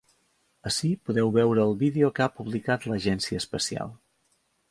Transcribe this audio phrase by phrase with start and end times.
[0.69, 3.93] Ací podeu veure el vídeo que ha publicat l’agència espacial.